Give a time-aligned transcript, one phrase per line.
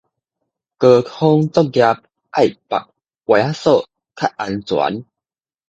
[0.03, 0.09] 高空作
[1.69, 1.95] 業
[2.31, 2.87] 愛縛
[3.27, 3.83] ワイヤ索
[4.15, 5.05] 較安全